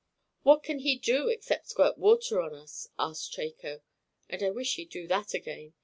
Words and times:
"What 0.41 0.63
can 0.63 0.79
he 0.79 0.95
do, 0.95 1.27
except 1.27 1.67
squirt 1.69 1.95
water 1.99 2.41
on 2.41 2.55
us?" 2.55 2.87
asked 2.97 3.33
Chako. 3.33 3.83
"And 4.31 4.41
I 4.41 4.49
wish 4.49 4.73
he'd 4.77 4.89
do 4.89 5.05
that 5.05 5.35
again. 5.35 5.75